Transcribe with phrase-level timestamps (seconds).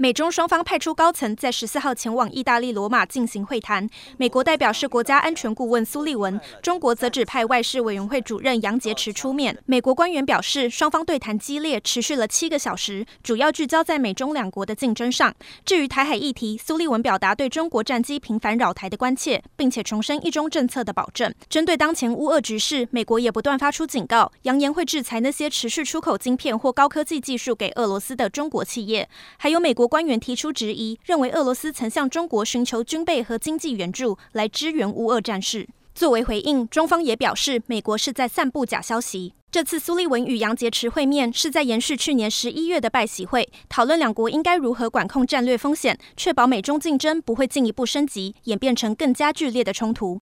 [0.00, 3.86] 美中双方派出高层在十四号前往意大利罗马进行会谈。
[4.16, 9.58] 美国代表是国家安全顾问苏利文，中国则指派外事委员会主任杨洁篪出面。
[9.66, 15.34] 美国官员表示，双方对谈激烈，持续了七个小时，主要聚焦在美中两国的竞争上。
[15.66, 21.30] 至于台海议题，苏利文表达对中国战机频繁扰台的关切，并且重申一中政策的保证。
[21.50, 29.06] 针对当前乌俄局势，美国也不断发出警告，扬言会制裁那些持续出口晶片或高科技技术给俄罗斯的中国企业。
[29.36, 29.89] 还有美国。
[29.90, 35.66] 官员提出质疑，认为俄罗斯曾向中国寻求军备和经济援助来支援乌俄战事。
[35.92, 39.34] 作为回应，中方也表示，美国是在散布假消息。
[39.50, 50.18] 这次苏利文与杨洁篪会面，是在延续去年十一月的拜习会，讨论两国应该如何管控战略风险，确保美中竞争不会进一步升级，演变成更加剧烈的冲突。